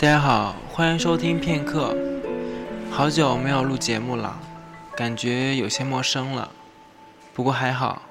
[0.00, 1.92] 大家好，欢迎收听片刻。
[2.88, 4.38] 好久没有录节目了，
[4.96, 6.52] 感觉有些陌生了。
[7.34, 8.02] 不过还好，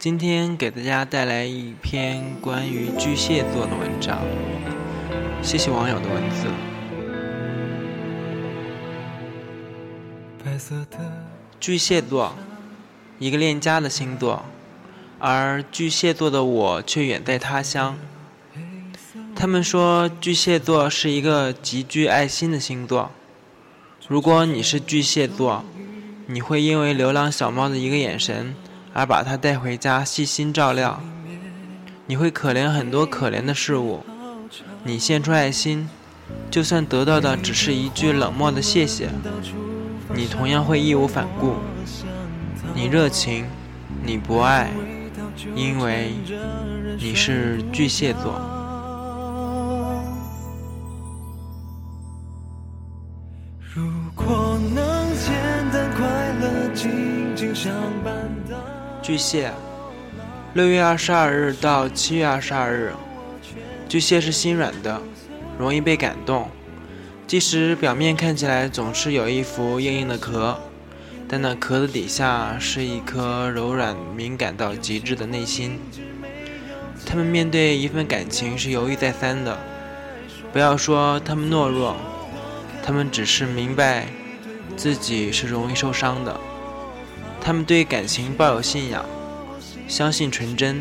[0.00, 4.18] 今天给大家带来一篇关于巨蟹座的文章。
[5.40, 6.48] 谢谢网友的文字。
[11.60, 12.34] 巨蟹座，
[13.20, 14.44] 一个恋家的星座，
[15.20, 17.96] 而巨蟹座的我却远在他乡。
[19.42, 23.10] 他们说巨蟹座是一个极具爱心的星座。
[24.06, 25.64] 如果你是巨蟹座，
[26.28, 28.54] 你会因为流浪小猫的一个眼神
[28.94, 31.02] 而把它带回家细心照料。
[32.06, 34.04] 你会可怜很多可怜的事物。
[34.84, 35.90] 你献出爱心，
[36.48, 39.08] 就算得到的只是一句冷漠的谢谢，
[40.14, 41.56] 你同样会义无反顾。
[42.76, 43.46] 你热情，
[44.04, 44.70] 你博爱，
[45.56, 46.12] 因为
[47.00, 48.51] 你是巨蟹座。
[59.02, 59.52] 巨蟹，
[60.54, 62.92] 六月二十二日到七月二十二日，
[63.88, 65.02] 巨蟹是心软的，
[65.58, 66.48] 容易被感动。
[67.26, 70.58] 即使表面看起来总是有一副硬硬的壳，
[71.28, 75.78] 但那壳的底下是一颗柔软、敏感到极致的内心。
[77.04, 79.58] 他们面对一份感情是犹豫再三的。
[80.52, 81.96] 不要说他们懦弱，
[82.82, 84.06] 他们只是明白
[84.74, 86.40] 自己是容易受伤的。
[87.44, 89.04] 他们对感情抱有信仰，
[89.88, 90.80] 相信纯真，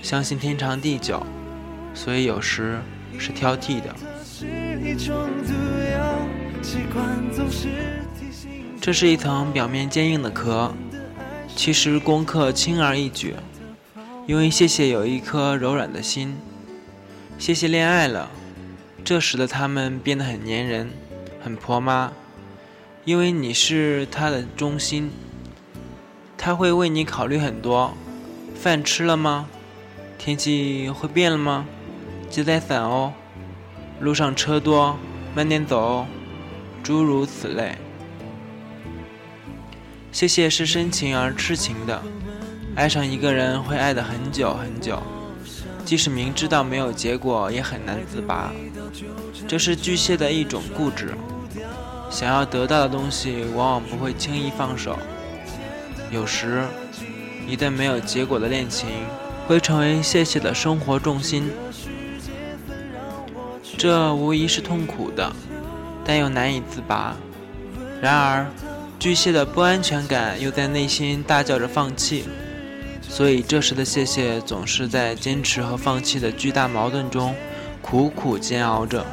[0.00, 1.24] 相信天长地久，
[1.92, 2.80] 所以有时
[3.18, 3.94] 是挑剔的。
[8.80, 10.72] 这是一层表面坚硬的壳，
[11.54, 13.34] 其实功课轻而易举。
[14.26, 16.34] 因为谢谢有一颗柔软的心，
[17.38, 18.30] 谢谢恋爱了，
[19.04, 20.90] 这时的他们变得很粘人，
[21.42, 22.12] 很婆妈。
[23.04, 25.10] 因为你是他的中心。
[26.42, 27.92] 他会为你考虑很多，
[28.54, 29.46] 饭吃了吗？
[30.16, 31.66] 天气会变了吗？
[32.30, 33.12] 记得带伞哦。
[34.00, 34.96] 路上车多，
[35.34, 36.06] 慢点走哦。
[36.82, 37.76] 诸如此类。
[40.10, 42.00] 谢谢是深情而痴情的，
[42.74, 44.98] 爱上一个人会爱的很久很久，
[45.84, 48.50] 即使明知道没有结果也很难自拔。
[49.46, 51.14] 这是巨蟹的一种固执，
[52.10, 54.98] 想要得到的东西往往不会轻易放手。
[56.10, 56.64] 有时，
[57.46, 58.88] 一段没有结果的恋情，
[59.46, 61.48] 会成为谢谢的生活重心。
[63.78, 65.32] 这无疑是痛苦的，
[66.04, 67.16] 但又难以自拔。
[68.02, 68.46] 然而，
[68.98, 72.24] 巨蟹的不安全感又在内心大叫着放弃，
[73.00, 77.34] 所以这时的谢谢总是在坚持和放弃的巨大矛盾中
[77.80, 79.06] 苦苦煎熬着。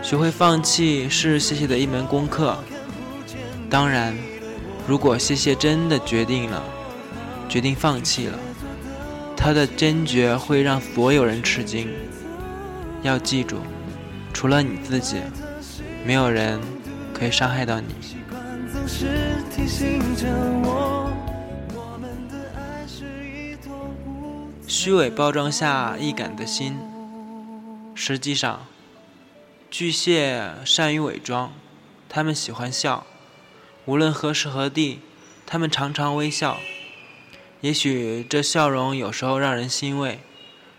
[0.00, 2.56] 学会放弃是谢谢的一门功课，
[3.68, 4.16] 当然。
[4.86, 6.62] 如果谢谢真的决定了，
[7.48, 8.38] 决定放弃了，
[9.36, 11.88] 他的坚决会让所有人吃惊。
[13.02, 13.58] 要记住，
[14.32, 15.20] 除了你自己，
[16.04, 16.60] 没有人
[17.14, 17.94] 可以伤害到你。
[24.66, 26.76] 虚伪包装下易感的心，
[27.94, 28.66] 实际上，
[29.70, 31.52] 巨蟹善于伪装，
[32.08, 33.06] 他们喜欢笑。
[33.84, 35.00] 无论何时何地，
[35.44, 36.58] 他们常常微笑。
[37.62, 40.20] 也许这笑容有时候让人欣慰，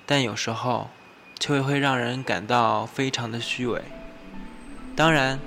[0.05, 0.89] 但有时候
[1.37, 3.81] 却会让人感到非常的虚伪。
[4.95, 5.39] 当然，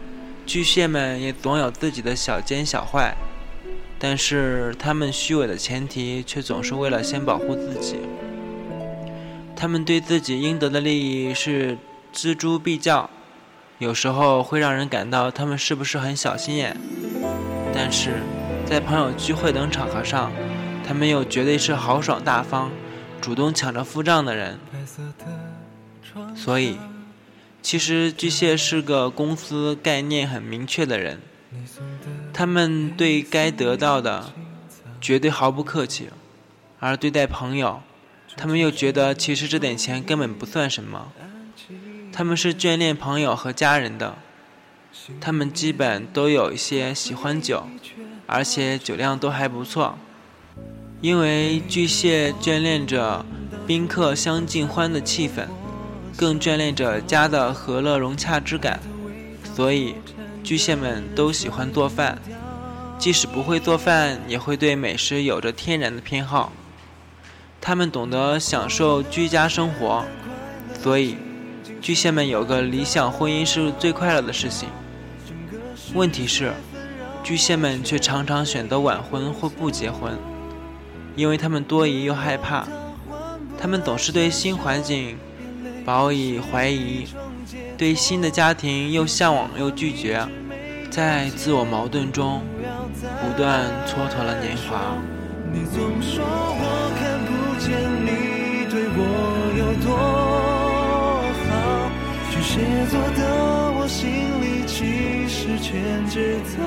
[0.44, 3.16] 巨蟹们也总有自己的小奸小坏，
[3.98, 7.96] 但是他们虚伪的前提却总是为了先保护自己。
[9.54, 11.78] 他们对自己应得的利益是
[12.12, 13.08] 锱铢必较，
[13.78, 16.76] 有时候会让人感到他们是不是很小心眼。
[17.78, 18.22] 但是，
[18.64, 20.32] 在朋友聚会等场合上，
[20.84, 22.70] 他们又绝对是豪爽大方、
[23.20, 24.58] 主动抢着付账的人。
[26.34, 26.78] 所以，
[27.60, 31.20] 其实巨蟹是个公司概念很明确的人。
[32.32, 34.32] 他们对该得到的
[34.98, 36.08] 绝对毫不客气，
[36.80, 37.82] 而对待朋友，
[38.38, 41.12] 他们又觉得其实这点钱根本不算什么。
[42.10, 44.16] 他们是眷恋朋友和家人的。
[45.20, 47.66] 他们基本都有一些喜欢酒，
[48.26, 49.98] 而且酒量都还不错。
[51.00, 53.24] 因为巨蟹眷恋着
[53.66, 55.46] 宾客相尽欢的气氛，
[56.16, 58.80] 更眷恋着家的和乐融洽之感，
[59.54, 59.96] 所以
[60.42, 62.18] 巨蟹们都喜欢做饭，
[62.98, 66.52] 即使不会做饭，也会对美食有着天然的偏好。
[67.60, 70.04] 他们懂得享受居家生活，
[70.82, 71.16] 所以。
[71.82, 74.68] 巨蟹们有个理想婚姻是最快乐的事情。
[75.96, 76.52] 问题是，
[77.24, 80.12] 巨蟹们却常常选择晚婚或不结婚，
[81.16, 82.66] 因为他们多疑又害怕。
[83.58, 85.16] 他们总是对新环境
[85.86, 87.06] 保以怀疑，
[87.78, 90.28] 对新的家庭又向往又拒绝，
[90.90, 92.42] 在自我矛盾中
[93.22, 94.98] 不断蹉跎了年华。
[95.50, 97.72] 你总说我看不见
[98.04, 99.00] 你对我
[99.56, 99.96] 有多
[101.48, 101.90] 好，
[102.30, 102.60] 巨蟹
[102.90, 103.55] 座的
[103.86, 106.64] 我心里其实全知道，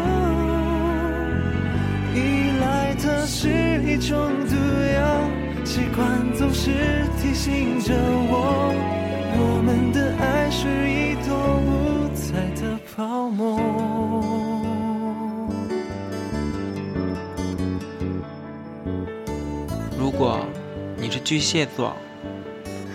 [2.16, 2.18] 依
[2.62, 3.50] 赖它是
[3.84, 4.56] 一种毒
[4.96, 5.28] 药，
[5.66, 6.72] 习惯总是
[7.22, 8.74] 提醒着我，
[9.36, 13.60] 我们的爱是一朵五彩的泡沫。
[20.00, 20.40] 如果
[20.96, 21.94] 你是巨蟹座，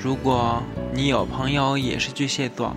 [0.03, 0.62] 如果
[0.94, 2.75] 你有朋友也是巨蟹座，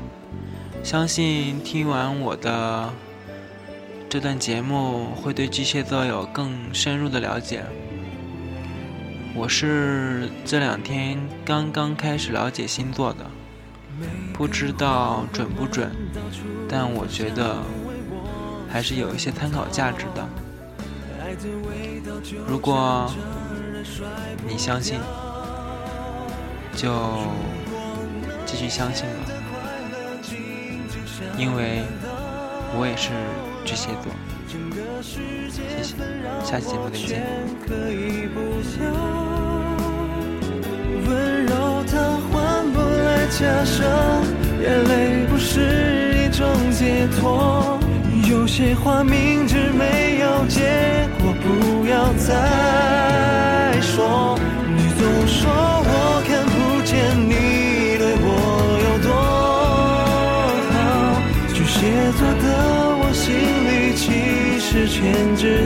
[0.83, 2.91] 相信听完我的
[4.09, 7.63] 这段节目，会对巨蟹座有更深入的了解。
[9.35, 13.25] 我是这两天刚刚开始了解星座的，
[14.33, 15.91] 不知道准不准，
[16.69, 17.57] 但我觉得
[18.69, 20.27] 还是有一些参考价值的。
[22.47, 23.11] 如果
[24.47, 24.99] 你相信，
[26.75, 26.89] 就
[28.45, 29.31] 继续相信吧，
[31.37, 31.83] 因为
[32.77, 33.11] 我也是
[33.65, 34.11] 巨蟹座。
[35.01, 35.17] 谢
[35.51, 35.61] 谢，
[36.43, 37.25] 下期节目再见。
[41.07, 41.51] 温柔
[41.85, 41.91] 它
[42.27, 43.83] 换不来假设，
[44.61, 47.77] 眼泪不是一种解脱。
[48.29, 50.61] 有些话明知没有结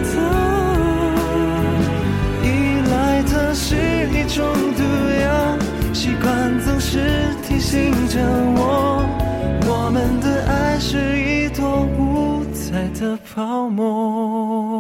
[0.02, 0.22] 全知道，
[2.44, 2.46] 依
[2.90, 3.76] 赖它是
[4.10, 4.40] 一种
[4.76, 4.82] 毒
[5.22, 5.30] 药，
[5.94, 8.20] 习惯总是提醒着
[8.56, 9.04] 我，
[9.68, 14.71] 我们的爱是一朵五彩的泡沫。